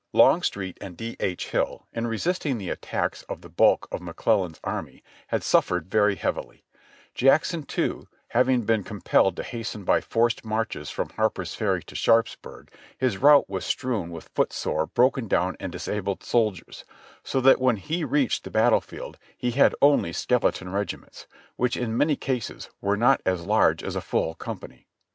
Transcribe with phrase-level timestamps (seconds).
[0.13, 1.15] Longstreet and D.
[1.19, 1.49] H.
[1.51, 6.65] Hill in resisting the attacks of the bulk of McClellan's army had suffered very heavily;
[7.13, 11.93] Jackson, too, having been compelled to hasten by forced marches from Har per's Ferry to
[11.93, 16.83] Sharpsburg, his route was strewn with foot sore, broken down and disabled soldiers,
[17.23, 21.27] so that when he reached the battle field he had only skeleton regiments,
[21.57, 24.87] which in many cases were not as large as a full company.